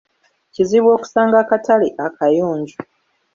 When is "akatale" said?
1.43-1.87